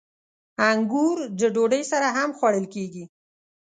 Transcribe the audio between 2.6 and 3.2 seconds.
کېږي.